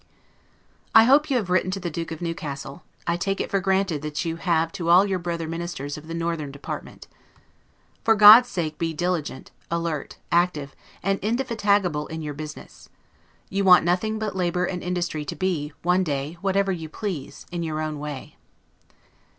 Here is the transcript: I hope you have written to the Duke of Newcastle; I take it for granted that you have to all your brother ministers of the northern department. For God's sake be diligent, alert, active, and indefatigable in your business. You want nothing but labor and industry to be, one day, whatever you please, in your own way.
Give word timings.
I 0.95 1.03
hope 1.03 1.29
you 1.29 1.37
have 1.37 1.51
written 1.51 1.69
to 1.69 1.79
the 1.79 1.91
Duke 1.91 2.09
of 2.11 2.23
Newcastle; 2.23 2.81
I 3.05 3.17
take 3.17 3.39
it 3.39 3.51
for 3.51 3.59
granted 3.59 4.01
that 4.01 4.25
you 4.25 4.37
have 4.37 4.71
to 4.71 4.89
all 4.89 5.05
your 5.05 5.19
brother 5.19 5.47
ministers 5.47 5.95
of 5.95 6.07
the 6.07 6.15
northern 6.15 6.49
department. 6.51 7.07
For 8.03 8.15
God's 8.15 8.49
sake 8.49 8.79
be 8.79 8.95
diligent, 8.95 9.51
alert, 9.69 10.17
active, 10.31 10.75
and 11.03 11.19
indefatigable 11.19 12.07
in 12.07 12.23
your 12.23 12.33
business. 12.33 12.89
You 13.51 13.63
want 13.63 13.85
nothing 13.85 14.17
but 14.17 14.35
labor 14.35 14.65
and 14.65 14.81
industry 14.81 15.23
to 15.23 15.35
be, 15.35 15.71
one 15.83 16.03
day, 16.03 16.35
whatever 16.41 16.71
you 16.71 16.89
please, 16.89 17.45
in 17.51 17.61
your 17.61 17.79
own 17.79 17.99
way. 17.99 18.37